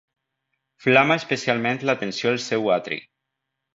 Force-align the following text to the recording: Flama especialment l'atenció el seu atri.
Flama 0.85 1.17
especialment 1.21 1.79
l'atenció 1.91 2.33
el 2.37 2.43
seu 2.47 2.71
atri. 2.81 2.99